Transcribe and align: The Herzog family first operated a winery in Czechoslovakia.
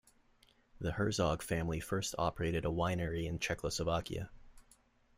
The 0.79 0.93
Herzog 0.93 1.43
family 1.43 1.79
first 1.79 2.15
operated 2.17 2.65
a 2.65 2.69
winery 2.69 3.27
in 3.27 3.37
Czechoslovakia. 3.37 4.31